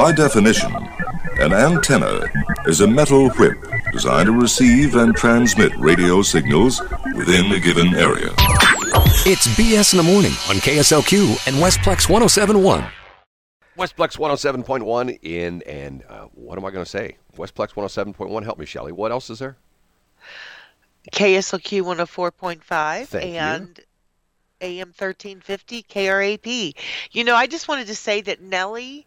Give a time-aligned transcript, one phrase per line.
[0.00, 0.74] By definition,
[1.40, 2.22] an antenna
[2.64, 3.58] is a metal whip
[3.92, 6.80] designed to receive and transmit radio signals
[7.14, 8.30] within a given area.
[9.26, 12.82] It's BS in the morning on KSLQ and Westplex 1071.
[13.76, 17.18] Westplex 107.1 in, and uh, what am I going to say?
[17.36, 18.42] Westplex 107.1.
[18.42, 18.92] Help me, Shelly.
[18.92, 19.58] What else is there?
[21.12, 23.38] KSLQ 104.5 Thank you.
[23.38, 23.80] and
[24.62, 26.74] AM 1350 KRAP.
[27.12, 29.06] You know, I just wanted to say that Nelly,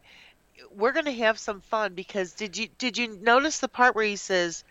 [0.72, 4.06] we're going to have some fun because did you did you notice the part where
[4.06, 4.64] he says,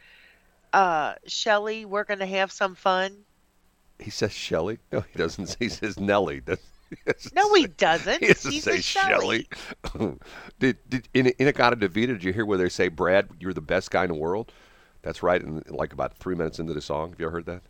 [0.72, 3.16] uh, Shelly, we're going to have some fun?
[3.98, 4.78] He says Shelly.
[4.90, 5.56] No, he doesn't.
[5.58, 6.40] He says Nelly.
[6.40, 8.20] That's- he No, he say- doesn't.
[8.20, 8.80] He doesn't He say.
[8.80, 9.48] Shelley.
[10.58, 12.14] did, did in In-A-Gadda-Da-Vida?
[12.14, 14.52] Did you hear where they say, "Brad, you're the best guy in the world"?
[15.02, 15.42] That's right.
[15.42, 17.62] And like about three minutes into the song, have you ever heard that?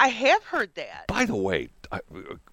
[0.00, 1.06] I have heard that.
[1.08, 2.00] By the way, I,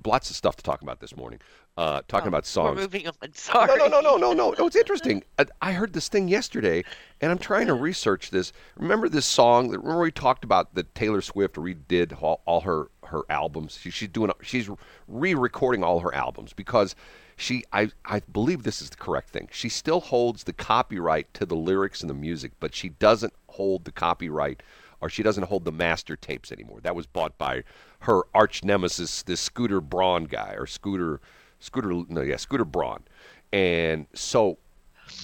[0.05, 1.39] lots of stuff to talk about this morning.
[1.77, 2.79] Uh, talking about Oh, We're songs.
[2.79, 3.13] moving on.
[3.33, 3.67] Sorry.
[3.67, 4.55] No, no, no, no, no, no.
[4.57, 5.23] No, it's interesting.
[5.39, 6.83] I, I heard this thing yesterday,
[7.21, 8.51] and I'm trying to research this.
[8.77, 9.69] Remember this song?
[9.69, 13.77] that- Remember we talked about that Taylor Swift redid all, all her her albums.
[13.79, 14.31] She, she's doing.
[14.41, 14.69] She's
[15.07, 16.95] re-recording all her albums because
[17.37, 17.63] she.
[17.71, 19.47] I I believe this is the correct thing.
[19.51, 23.85] She still holds the copyright to the lyrics and the music, but she doesn't hold
[23.85, 24.63] the copyright.
[24.99, 26.79] Or she doesn't hold the master tapes anymore.
[26.81, 27.63] That was bought by
[27.99, 31.21] her arch nemesis, this Scooter Braun guy, or Scooter,
[31.59, 33.03] Scooter, no, yeah, Scooter Braun.
[33.53, 34.57] And so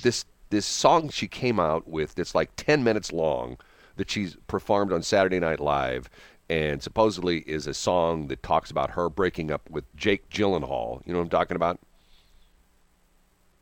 [0.04, 3.58] this this song she came out with that's like 10 minutes long
[3.96, 6.10] that she's performed on Saturday Night Live
[6.50, 11.02] and supposedly is a song that talks about her breaking up with Jake Gyllenhaal.
[11.06, 11.80] You know what I'm talking about?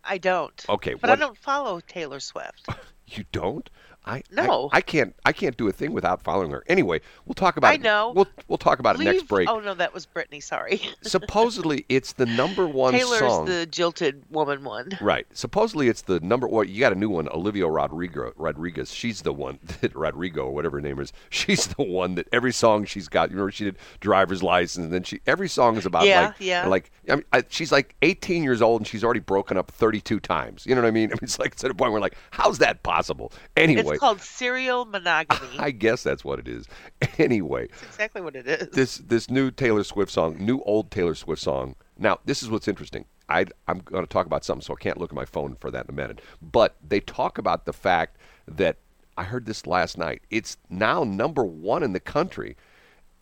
[0.04, 0.66] I don't.
[0.68, 2.68] Okay, But what- I don't follow Taylor Swift.
[3.14, 3.70] You don't?
[4.06, 4.70] I No.
[4.74, 6.64] I, I can't I can't do a thing without following her.
[6.68, 7.82] Anyway, we'll talk about I it.
[7.82, 8.12] know.
[8.16, 9.48] We'll we'll talk about it next break.
[9.50, 10.40] Oh no, that was Brittany.
[10.40, 10.82] Sorry.
[11.02, 13.46] Supposedly it's the number one Taylor's song.
[13.46, 14.98] the jilted woman one.
[15.02, 15.28] Right.
[15.34, 16.68] Supposedly it's the number one.
[16.68, 18.34] You got a new one, Olivia Rodrigo.
[18.38, 18.92] Rodriguez.
[18.92, 21.14] She's the one that Rodrigo or whatever her name is.
[21.30, 23.30] She's the one that every song she's got.
[23.30, 26.36] You remember she did driver's license, and then she every song is about Yeah, like
[26.40, 26.68] yeah.
[26.68, 30.20] like I mean, I, she's like 18 years old and she's already broken up 32
[30.22, 30.66] times.
[30.66, 31.10] You know what I mean?
[31.10, 33.32] I mean it's like to the point where we're like how's that possible?
[33.58, 35.48] Anyway, It's called serial monogamy.
[35.60, 36.68] I guess that's what it is.
[37.18, 38.70] Anyway, That's exactly what it is.
[38.70, 41.76] this this new Taylor Swift song, new old Taylor Swift song.
[41.98, 43.06] Now, this is what's interesting.
[43.30, 45.70] I I'm going to talk about something, so I can't look at my phone for
[45.72, 46.22] that in a minute.
[46.42, 48.78] But they talk about the fact that
[49.18, 50.22] I heard this last night.
[50.32, 52.56] It's now number one in the country,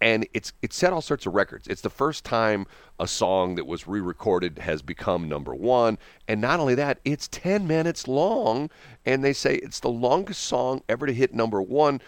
[0.01, 1.67] and it's it set all sorts of records.
[1.67, 2.65] It's the first time
[2.99, 7.67] a song that was re-recorded has become number one, and not only that, it's 10
[7.67, 8.69] minutes long,
[9.05, 12.01] and they say it's the longest song ever to hit number one.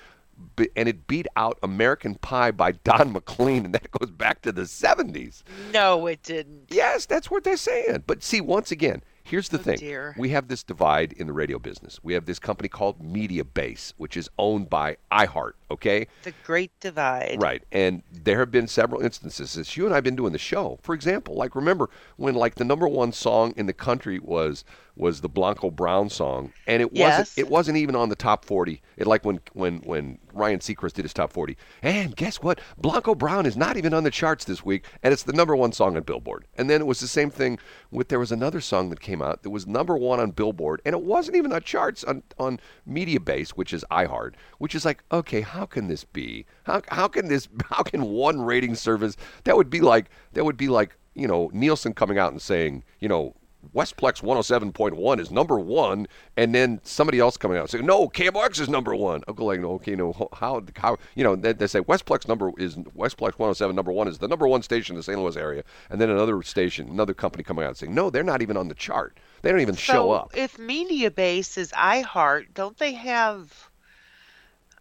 [0.76, 4.64] And it beat out American Pie by Don McLean, and that goes back to the
[4.64, 5.44] 70s.
[5.72, 6.64] no, it didn't.
[6.70, 8.06] Yes, that's what they're saying.
[8.08, 9.78] But see, once again, here's the Oh, thing.
[9.78, 10.16] dear.
[10.18, 12.00] We have this divide in the radio business.
[12.04, 16.08] We have this company called Mediabase, which is owned by iHeart, okay?
[16.24, 17.38] The Great Divide.
[17.42, 17.64] Right.
[17.72, 20.80] And there have been several instances since you and I have been doing the show.
[20.82, 24.64] For example, like remember when like the number one song in the country was
[25.02, 27.18] was the Blanco Brown song and it Yes.
[27.20, 28.82] wasn't it wasn't even on the top 40.
[28.98, 31.58] It like when when when Ryan Seacrest did his top 40.
[31.82, 32.62] And guess what?
[32.78, 35.72] Blanco Brown is not even on the charts this week and it's the number one
[35.72, 36.46] song on Billboard.
[36.56, 37.58] And then it was the same thing
[37.90, 40.94] with there was another song that came out that was number 1 on Billboard and
[40.94, 45.42] it wasn't even on charts on on Mediabase, which is iHeart, which is like, okay,
[45.42, 46.46] how can this be?
[46.66, 50.58] How how can this how can one rating service that would be like that would
[50.58, 53.36] be like, you know, Nielsen coming out and saying, you know,
[53.74, 58.60] Westplex 107.1 is number one, and then somebody else coming out and saying, no, KMOX
[58.60, 59.22] is number one.
[59.28, 62.76] I'll go like, okay, no, how, how, you know, they, they say Westplex number is
[62.76, 65.18] Westplex 107 number one is the number one station in the St.
[65.18, 68.42] Louis area, and then another station, another company coming out and saying, no, they're not
[68.42, 69.18] even on the chart.
[69.42, 70.32] They don't even show so up.
[70.36, 73.70] if Mediabase is iHeart, don't they have?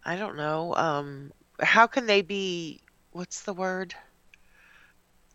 [0.03, 0.75] I don't know.
[0.75, 2.81] Um, how can they be?
[3.11, 3.93] What's the word?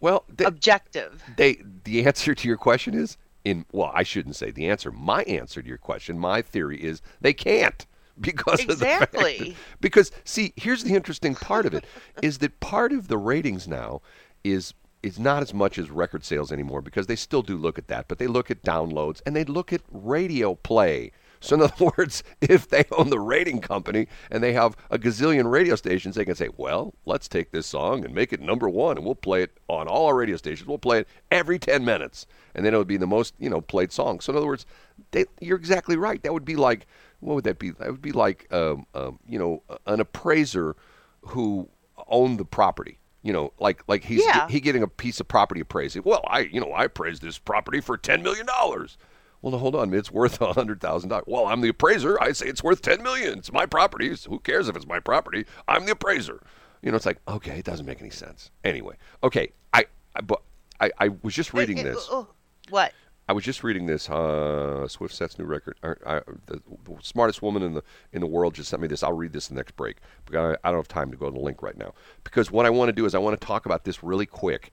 [0.00, 1.22] Well, they, Objective.
[1.36, 4.90] they the answer to your question is in well, I shouldn't say the answer.
[4.90, 7.86] My answer to your question, my theory is they can't
[8.20, 9.56] because of the fact Exactly.
[9.80, 11.84] because see, here's the interesting part of it
[12.22, 14.02] is that part of the ratings now
[14.42, 17.86] is is not as much as record sales anymore because they still do look at
[17.86, 21.12] that, but they look at downloads and they look at radio play.
[21.40, 25.50] So in other words, if they own the rating company and they have a gazillion
[25.50, 28.96] radio stations, they can say, "Well, let's take this song and make it number one,
[28.96, 30.66] and we'll play it on all our radio stations.
[30.66, 33.60] We'll play it every 10 minutes, and then it would be the most, you know,
[33.60, 34.66] played song." So in other words,
[35.10, 36.22] they, you're exactly right.
[36.22, 36.86] That would be like,
[37.20, 37.70] what would that be?
[37.70, 40.76] That would be like, um, um, you know, an appraiser
[41.20, 41.68] who
[42.08, 42.98] owned the property.
[43.22, 44.46] You know, like like he's Yeah.
[44.48, 45.98] he getting a piece of property appraised.
[46.04, 48.96] Well, I you know I appraised this property for ten million dollars.
[49.46, 49.94] Well, no, hold on.
[49.94, 51.26] It's worth a hundred thousand dollars.
[51.28, 52.20] Well, I'm the appraiser.
[52.20, 53.38] I say it's worth ten million.
[53.38, 54.12] It's my property.
[54.28, 55.44] Who cares if it's my property?
[55.68, 56.42] I'm the appraiser.
[56.82, 58.50] You know, it's like okay, it doesn't make any sense.
[58.64, 59.84] Anyway, okay, I,
[60.16, 60.42] I but
[60.80, 62.08] I, I was just reading It- it- this.
[62.10, 62.26] oh,
[62.70, 62.92] what?
[63.28, 64.10] I was just reading this.
[64.10, 65.76] Uh, Swift sets new record.
[65.84, 69.04] I, I, the, the smartest woman in the in the world just sent me this.
[69.04, 69.98] I'll read this in the next break.
[70.24, 71.92] Because I, I don't have time to go to the link right now.
[72.24, 74.72] Because what I want to do is I want to talk about this really quick.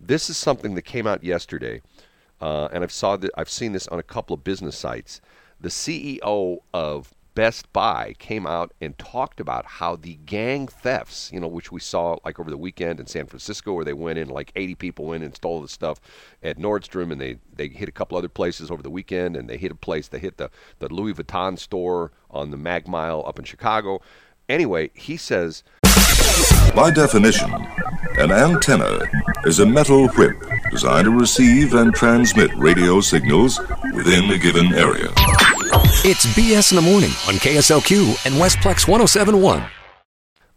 [0.00, 1.82] This is something that came out yesterday,
[2.40, 5.20] uh, and I've saw that I've seen this on a couple of business sites.
[5.60, 11.38] The CEO of Best Buy came out and talked about how the gang thefts, you
[11.38, 14.28] know, which we saw like over the weekend in San Francisco, where they went in,
[14.28, 16.00] like 80 people went and stole the stuff
[16.42, 19.56] at Nordstrom, and they, they hit a couple other places over the weekend, and they
[19.56, 20.50] hit a place, they hit the,
[20.80, 24.00] the Louis Vuitton store on the Mag Mile up in Chicago.
[24.48, 25.62] Anyway, he says
[26.74, 27.50] By definition,
[28.18, 29.00] an antenna
[29.44, 30.36] is a metal whip
[30.70, 33.58] designed to receive and transmit radio signals
[33.92, 35.08] within a given area.
[36.04, 39.64] It's BS in the morning on KSLQ and Westplex 1071.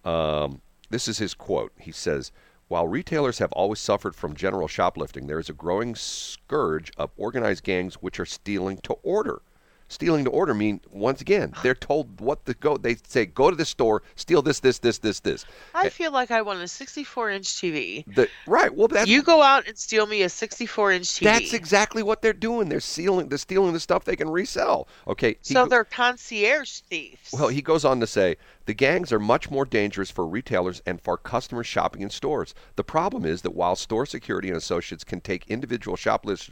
[0.06, 0.62] Um,
[0.92, 1.72] this is his quote.
[1.80, 2.32] He says,
[2.68, 7.64] While retailers have always suffered from general shoplifting, there is a growing scourge of organized
[7.64, 9.42] gangs which are stealing to order.
[9.90, 12.78] Stealing to order mean once again they're told what to go.
[12.78, 15.46] They say go to this store, steal this, this, this, this, this.
[15.76, 18.04] I feel like I want a 64 inch TV.
[18.16, 18.74] The, right.
[18.74, 21.24] Well, that's You go out and steal me a 64 inch TV.
[21.24, 22.70] that's exactly what they're doing.
[22.70, 23.30] They're stealing.
[23.30, 24.88] They're stealing the stuff they can resell.
[25.08, 25.38] Okay.
[25.42, 27.30] so go- they're concierge thieves.
[27.32, 31.02] Well, he goes on to say the gangs are much more dangerous for retailers and
[31.02, 32.56] for customers shopping in stores.
[32.76, 36.50] The problem is that while store security and associates can take individual shoplifters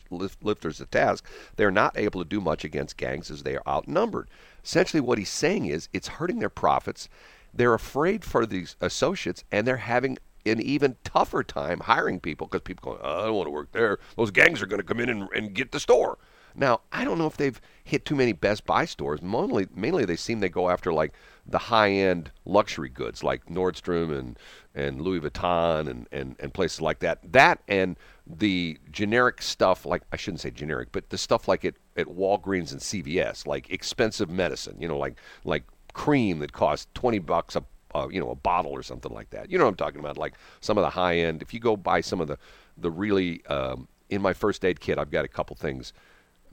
[0.77, 1.25] to task,
[1.55, 4.29] they're not able to do much against gangs as they are outnumbered.
[4.63, 7.07] Essentially, what he's saying is it's hurting their profits.
[7.53, 12.61] They're afraid for these associates, and they're having an even tougher time hiring people because
[12.61, 13.99] people go, oh, I don't want to work there.
[14.17, 16.17] Those gangs are going to come in and, and get the store.
[16.55, 19.21] Now, I don't know if they've hit too many Best Buy stores.
[19.21, 21.13] Mainly, mainly they seem they go after like
[21.45, 24.37] the high-end luxury goods, like Nordstrom and
[24.73, 27.19] and Louis Vuitton and, and and places like that.
[27.31, 31.75] That and the generic stuff, like I shouldn't say generic, but the stuff like at
[31.97, 34.77] at Walgreens and CVS, like expensive medicine.
[34.79, 35.63] You know, like like
[35.93, 37.63] cream that costs twenty bucks a
[37.93, 39.51] uh, you know a bottle or something like that.
[39.51, 40.17] You know what I'm talking about?
[40.17, 41.41] Like some of the high end.
[41.41, 42.37] If you go buy some of the
[42.77, 45.93] the really um, in my first aid kit, I've got a couple things.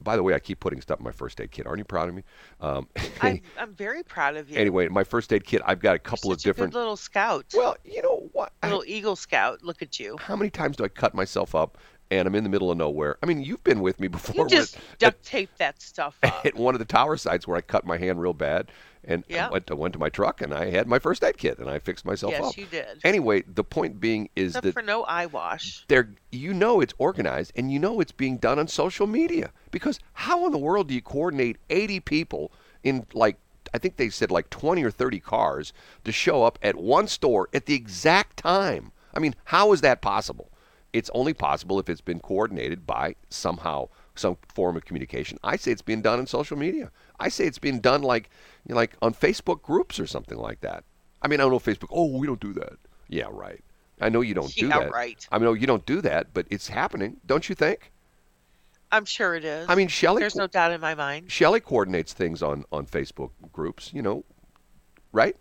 [0.00, 1.66] By the way, I keep putting stuff in my first aid kit.
[1.66, 2.22] Aren't you proud of me?
[2.60, 2.88] Um,
[3.20, 4.56] I'm, I'm very proud of you.
[4.58, 6.74] anyway, my first aid kit, I've got a couple of different.
[6.74, 7.46] little scout.
[7.54, 8.52] Well, you know what?
[8.62, 9.62] I- little Eagle Scout.
[9.62, 10.16] Look at you.
[10.20, 11.78] how many times do I cut myself up
[12.10, 13.18] and I'm in the middle of nowhere?
[13.22, 14.44] I mean, you've been with me before.
[14.44, 16.44] You just duct tape that stuff up.
[16.46, 18.70] at one of the tower sites where I cut my hand real bad,
[19.04, 19.50] and I Yeah.
[19.50, 21.78] went, I went to my truck and I had my first aid kit and I
[21.78, 22.56] fixed myself Yes, up.
[22.58, 23.00] you did.
[23.04, 25.84] Anyway, the point being is Except that for no eye wash.
[25.88, 29.98] they're you know it's organized and you know it's being done on social media because
[30.14, 32.52] how in the world do you coordinate 80 people
[32.82, 33.36] in like
[33.74, 35.72] I think they said like 20 or 30 cars
[36.04, 38.92] to show up at one store at the exact time.
[39.14, 40.50] I mean, how is that possible?
[40.98, 45.38] It's only possible if it's been coordinated by somehow some form of communication.
[45.44, 46.90] I say it's being done in social media.
[47.20, 48.30] I say it's being done like
[48.66, 50.82] you know, like on Facebook groups or something like that.
[51.22, 51.88] I mean, I don't know Facebook.
[51.90, 52.74] Oh, we don't do that.
[53.08, 53.62] Yeah, right.
[54.00, 54.92] I know you don't do that.
[54.92, 55.26] right.
[55.30, 57.92] I mean, you don't do that, but it's happening, don't you think?
[58.90, 59.68] I'm sure it is.
[59.68, 61.30] I mean, Shelley There's no doubt in my mind.
[61.30, 64.24] Shelley coordinates things on on Facebook groups, you know,
[65.12, 65.36] right?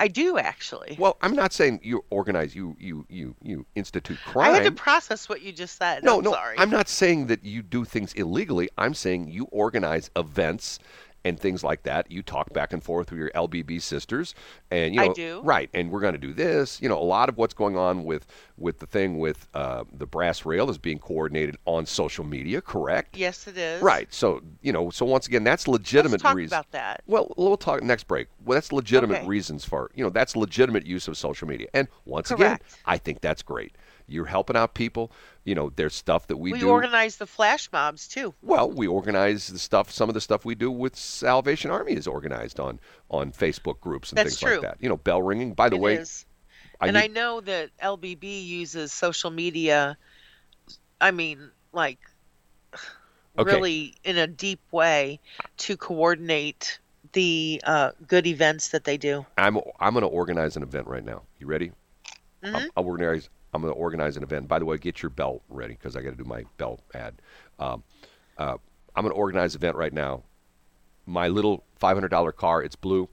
[0.00, 0.96] I do actually.
[0.98, 4.50] Well, I'm not saying you organize, you you you you institute crime.
[4.50, 6.02] I had to process what you just said.
[6.02, 6.56] no, I'm no, sorry.
[6.58, 8.70] I'm not saying that you do things illegally.
[8.78, 10.78] I'm saying you organize events
[11.24, 12.10] and things like that.
[12.10, 14.34] You talk back and forth with your LBB sisters,
[14.70, 15.40] and you I know, do.
[15.42, 15.68] right?
[15.74, 16.80] And we're going to do this.
[16.80, 20.06] You know, a lot of what's going on with with the thing with uh, the
[20.06, 22.60] brass rail is being coordinated on social media.
[22.60, 23.16] Correct?
[23.16, 23.82] Yes, it is.
[23.82, 24.12] Right.
[24.12, 24.90] So you know.
[24.90, 26.54] So once again, that's legitimate Let's talk reason.
[26.54, 27.02] about that.
[27.06, 28.28] Well, we'll talk next break.
[28.44, 29.26] Well, that's legitimate Okay.
[29.26, 31.68] reasons for you know that's legitimate use of social media.
[31.74, 33.74] And once again, I think that's great.
[34.10, 35.12] You're helping out people.
[35.44, 36.66] You know, there's stuff that we, We do.
[36.66, 38.34] We organize the flash mobs too.
[38.42, 39.90] well, we organize the stuff.
[39.90, 44.10] Some of the stuff we do with Salvation Army is organized on on Facebook groups
[44.10, 44.60] and That's things true.
[44.60, 44.76] like that.
[44.82, 45.54] You know, bell ringing.
[45.54, 46.26] By the It way, is.
[46.80, 49.96] I and need- I know that LBB uses social media.
[51.00, 51.98] I mean, like
[53.38, 53.54] Okay.
[53.54, 55.20] really in a deep way
[55.58, 56.78] to coordinate
[57.12, 59.24] the uh, good events that they do.
[59.38, 61.22] I'm I'm going to organize an event right now.
[61.38, 61.72] You ready?
[62.42, 62.56] Mm-hmm.
[62.56, 63.28] I'm, I'll organize.
[63.52, 64.48] I'm going to organize an event.
[64.48, 67.14] By the way, get your belt ready because I got to do my belt ad.
[67.58, 67.82] Um,
[68.38, 68.56] uh,
[68.94, 70.22] I'm going to organize an event right now.
[71.06, 72.62] My little $500 car.
[72.62, 73.08] It's blue.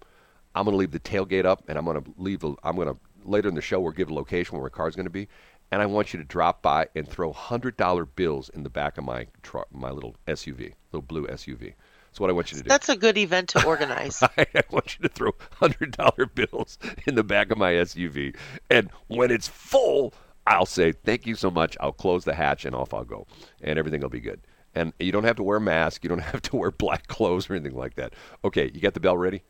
[0.54, 2.40] I'm going to leave the tailgate up, and I'm going to leave.
[2.40, 4.96] The, I'm going to later in the show we'll give a location where my car's
[4.96, 5.28] going to be,
[5.72, 8.98] and I want you to drop by and throw hundred dollar bills in the back
[8.98, 11.74] of my truck, my little SUV, little blue SUV.
[12.10, 12.70] That's what I want you to do.
[12.70, 14.24] That's a good event to organize.
[14.38, 18.36] I want you to throw hundred dollar bills in the back of my SUV,
[18.70, 20.14] and when it's full,
[20.48, 21.78] I'll say thank you so much.
[21.82, 23.28] I'll close the hatch and off I'll go,
[23.62, 24.42] and everything will be good.
[24.74, 26.04] And you don't have to wear a mask.
[26.04, 28.14] You don't have to wear black clothes or anything like that.
[28.46, 29.44] Okay, you got the bell ready?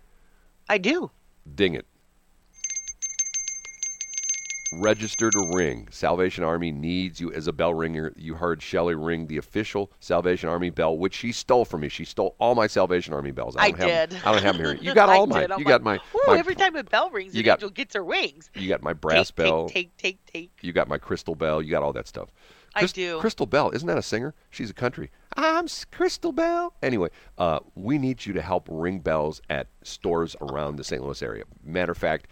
[0.67, 1.11] I do.
[1.55, 1.85] Ding it.
[4.71, 5.87] Register to ring.
[5.91, 8.11] Salvation Army needs you as a bell ringer.
[8.17, 11.89] You heard Shelly ring the official Salvation Army bell, which she stole from me.
[11.89, 13.55] She stole all my Salvation Army bells.
[13.55, 14.19] I, I don't have did.
[14.25, 14.75] I don't have them here.
[14.75, 15.51] You got all mine.
[15.51, 17.59] I'm You got like, my, Ooh, my every time a bell rings, you an got-
[17.59, 18.49] angel gets her wings.
[18.55, 19.69] you got my brass take, bell.
[19.69, 20.51] Take, take, take, take.
[20.61, 21.61] You got my crystal bell.
[21.61, 22.29] You got all that stuff.
[22.75, 23.19] I do.
[23.19, 24.35] Crystal Bell, isn't that a singer?
[24.51, 25.09] She's a country.
[25.35, 26.73] I'm Crystal Bell.
[26.83, 27.09] Anyway,
[27.39, 31.01] uh, we need you to help ring bells at stores around the St.
[31.03, 31.45] Louis area.
[31.63, 32.27] Matter of fact,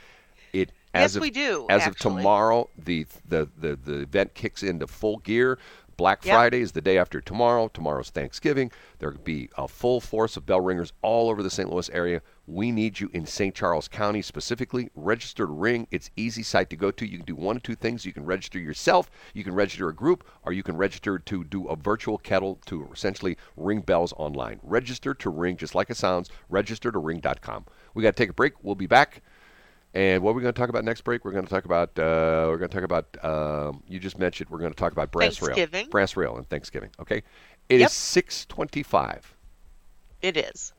[0.96, 4.88] as Yes, of, we do, As of tomorrow, the, the the the event kicks into
[4.88, 5.60] full gear.
[5.98, 6.36] Black Yep.
[6.36, 7.70] Friday is the day after tomorrow.
[7.70, 8.70] Tomorrow's Thanksgiving.
[9.00, 11.70] There'll be a full force of bell ringers all over the St.
[11.70, 12.22] Louis area.
[12.48, 13.56] We need you in St.
[13.56, 14.90] Charles County specifically.
[14.94, 15.88] Register to ring.
[15.92, 17.06] It's easy site to go to.
[17.06, 18.06] You can do one of two things.
[18.06, 21.68] You can register yourself, you can register a group, or you can register to do
[21.68, 24.60] a virtual kettle to essentially ring bells online.
[24.64, 27.66] Register to ring, just like it sounds, register to ring.com.
[27.94, 28.54] We got to take a break.
[28.64, 29.22] We'll be back.
[29.96, 31.24] And what we're we going to talk about next break?
[31.24, 34.50] We're going to talk about uh, we're going to talk about um, you just mentioned
[34.50, 35.56] we're going to talk about brass rail,
[35.90, 36.90] brass rail, and Thanksgiving.
[37.00, 37.24] Okay,
[37.70, 37.92] it is Yep.
[37.92, 39.34] six twenty-five.
[40.22, 40.74] It is.